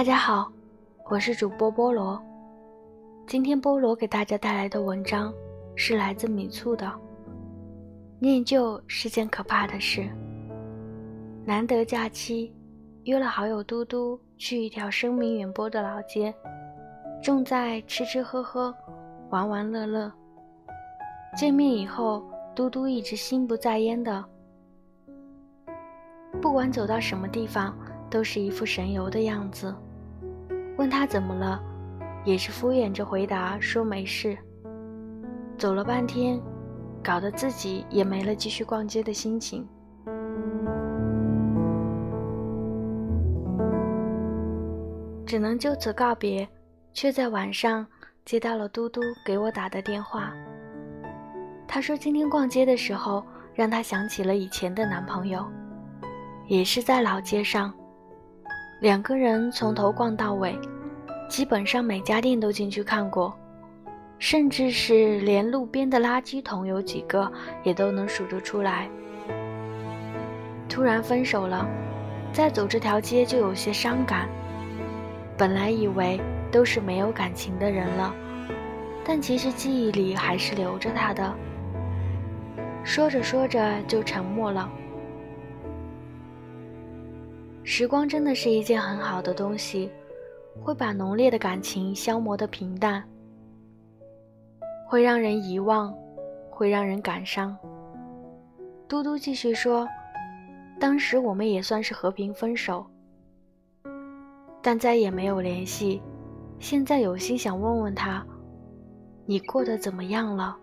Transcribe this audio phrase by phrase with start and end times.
[0.00, 0.50] 大家好，
[1.10, 2.18] 我是主播菠萝。
[3.26, 5.30] 今天菠萝给大家带来的文章
[5.76, 6.90] 是来自米醋的。
[8.18, 10.08] 念旧是件可怕的事。
[11.44, 12.50] 难得假期，
[13.04, 16.34] 约了好友嘟嘟去一条声名远播的老街，
[17.22, 18.74] 重在吃吃喝喝、
[19.28, 20.10] 玩玩乐乐。
[21.36, 22.24] 见面以后，
[22.54, 24.24] 嘟嘟一直心不在焉的，
[26.40, 27.76] 不管走到什么地方。
[28.10, 29.72] 都是一副神游的样子，
[30.80, 31.62] 问他怎么了，
[32.24, 34.34] 也是敷衍着回答说没事。
[35.58, 36.40] 走了半天，
[37.04, 39.68] 搞得自己也没了继续逛街的心情，
[45.26, 46.48] 只能就此告别。
[46.94, 47.86] 却在晚上
[48.24, 50.32] 接到了嘟嘟给我打的电话，
[51.68, 53.22] 他说今天逛街的时候
[53.54, 55.46] 让他想起了以前的男朋友，
[56.48, 57.70] 也是在老街上。
[58.80, 60.58] 两个人从头逛到尾，
[61.28, 63.30] 基本上每家店都进去看过，
[64.18, 67.30] 甚至是连路边的垃圾桶有几个
[67.62, 68.88] 也都能数得出来。
[70.66, 71.68] 突然分手了，
[72.32, 74.26] 再走这条街就有些伤感。
[75.36, 76.18] 本来以为
[76.50, 78.14] 都是没有感情的人了，
[79.04, 81.34] 但其实记忆里还是留着他的。
[82.82, 84.70] 说着说着就沉默了。
[87.72, 89.88] 时光真的是一件很好的东西，
[90.60, 93.00] 会把浓烈的感情消磨得平淡，
[94.88, 95.96] 会让人遗忘，
[96.50, 97.56] 会让人感伤。
[98.88, 99.86] 嘟嘟继续说
[100.80, 102.84] ：“当时我们也算是和平分手，
[104.60, 106.02] 但再也没有联系。
[106.58, 108.26] 现在有心想问问他，
[109.26, 110.56] 你过得怎么样了？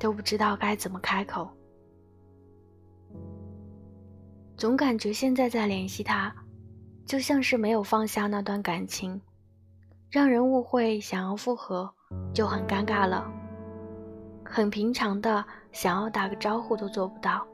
[0.00, 1.46] 都不知道该怎么开口。”
[4.64, 6.34] 总感觉现在再联系他，
[7.04, 9.20] 就像是没有放下那段感情，
[10.08, 11.92] 让人误会想要复合
[12.32, 13.30] 就很尴尬了。
[14.42, 17.46] 很平常的想要打个招呼都做不到。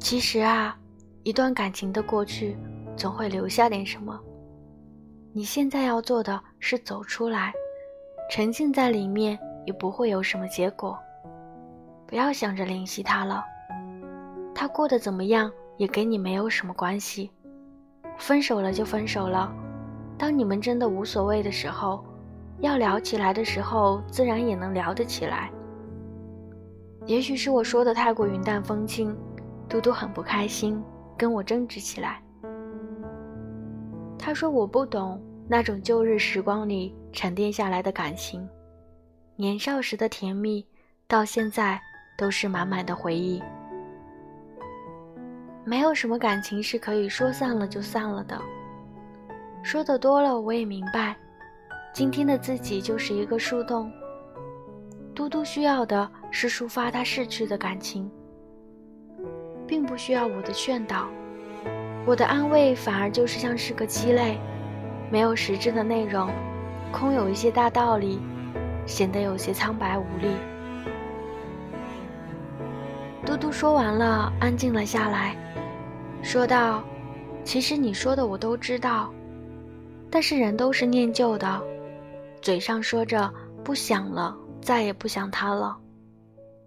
[0.00, 0.76] 其实啊，
[1.22, 2.56] 一段感情的过去，
[2.96, 4.20] 总会留下点什么。
[5.32, 7.52] 你现在要做的是走出来，
[8.28, 10.98] 沉浸在里面也不会有什么结果。
[12.06, 13.44] 不要想着联系他了，
[14.54, 17.30] 他过得怎么样也跟你没有什么关系。
[18.16, 19.52] 分手了就分手了，
[20.16, 22.04] 当你们真的无所谓的时候，
[22.60, 25.50] 要聊起来的时候，自然也能聊得起来。
[27.06, 29.16] 也许是我说的太过云淡风轻，
[29.68, 30.82] 嘟嘟很不开心，
[31.16, 32.22] 跟我争执起来。
[34.18, 38.48] 他说我不懂那种旧日时光里沉淀下来的感情，
[39.36, 40.64] 年少时的甜蜜，
[41.06, 41.80] 到现在。
[42.16, 43.42] 都是满满的回忆，
[45.64, 48.40] 没有什么感情是可以说散了就散了的。
[49.62, 51.14] 说的多了，我也明白，
[51.92, 53.92] 今天的自己就是一个树洞。
[55.14, 58.10] 嘟嘟需要的是抒发他逝去的感情，
[59.66, 61.08] 并不需要我的劝导，
[62.06, 64.38] 我的安慰反而就是像是个鸡肋，
[65.10, 66.30] 没有实质的内容，
[66.92, 68.20] 空有一些大道理，
[68.86, 70.28] 显得有些苍白无力。
[73.36, 75.36] 嘟嘟说完了，安静了下来，
[76.22, 76.82] 说道
[77.44, 79.12] ：“其实你说的我都知道，
[80.10, 81.62] 但是人都是念旧的，
[82.40, 83.30] 嘴上说着
[83.62, 85.76] 不想了，再也不想他了，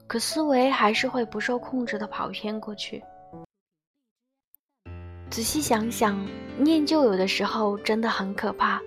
[0.06, 3.04] 可思维还是会不受控制的跑偏过去。
[5.32, 6.24] 仔细想想，
[6.60, 8.80] 念旧有的时候真的很可怕。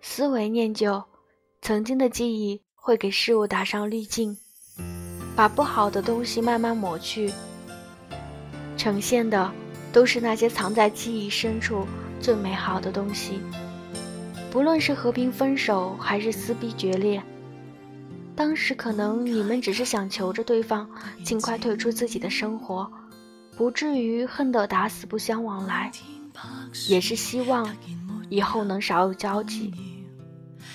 [0.00, 1.00] 思维念旧，
[1.62, 4.36] 曾经的记忆会给事物打上滤镜。”
[5.36, 7.30] 把不好的东西慢慢抹去，
[8.76, 9.52] 呈现的
[9.92, 11.86] 都是那些藏在记忆深处
[12.18, 13.38] 最美好的东西。
[14.50, 17.22] 不论是和平分手还是撕逼决裂，
[18.34, 20.88] 当时可能你们只是想求着对方
[21.22, 22.90] 尽快退出自己的生活，
[23.58, 25.92] 不至于恨得打死不相往来，
[26.88, 27.68] 也是希望
[28.30, 29.70] 以后能少有交集，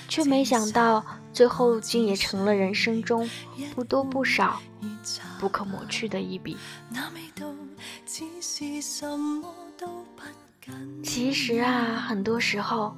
[0.08, 1.04] 却没想到。
[1.34, 3.30] 最后竟也成了人生中
[3.74, 4.62] 不多不少、
[5.40, 6.58] 不可抹去的一笔。
[11.04, 12.96] 其实啊，很多时候，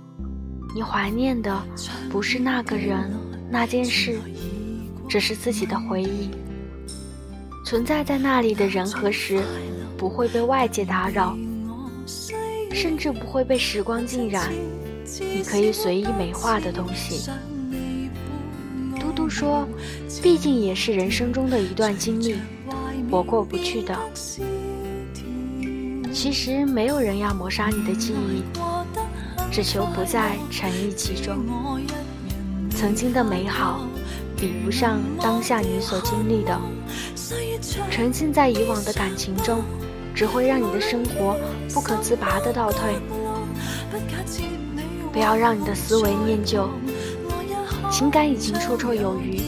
[0.75, 1.63] 你怀念的
[2.09, 3.09] 不是那个人、
[3.49, 4.19] 那件事，
[5.07, 6.31] 只是自己的回忆。
[7.65, 9.41] 存在在那里的人和事，
[9.97, 11.37] 不会被外界打扰，
[12.71, 14.51] 甚至不会被时光浸染。
[15.19, 17.29] 你可以随意美化的东西。
[19.15, 19.67] 都说，
[20.21, 22.35] 毕竟也是人生中的一段经历，
[23.09, 23.97] 我过不去的。
[26.11, 28.43] 其实没有人要抹杀你的记忆，
[29.51, 31.37] 只求不再沉溺其中。
[32.69, 33.87] 曾经的美好，
[34.35, 36.59] 比不上当下你所经历的。
[37.89, 39.61] 沉浸在以往的感情中，
[40.13, 41.35] 只会让你的生活
[41.73, 42.95] 不可自拔的倒退。
[45.11, 46.69] 不要让你的思维念旧，
[47.93, 49.39] 情感已经绰绰有余，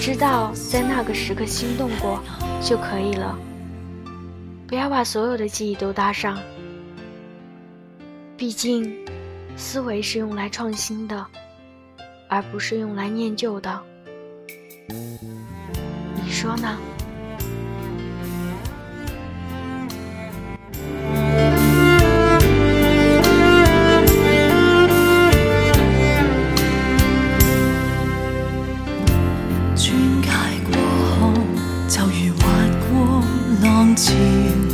[0.00, 2.20] 知道在那个时刻心动过
[2.60, 3.38] 就可以了。
[4.66, 6.36] 不要把所有的记忆都搭上，
[8.36, 8.92] 毕竟，
[9.56, 11.24] 思维是用来创新的，
[12.28, 13.80] 而不是用来念旧的。
[14.88, 16.76] 你说呢？
[33.94, 34.71] 情